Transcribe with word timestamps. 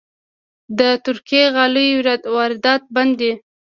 د 0.77 0.79
ترکي 1.05 1.43
غالیو 1.55 2.01
واردات 2.35 2.81
بند 2.95 3.13
دي؟ 3.19 3.31